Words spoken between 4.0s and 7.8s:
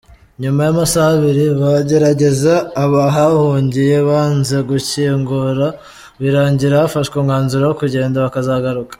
banze gukingura birangira hafashwe umwanzuro wo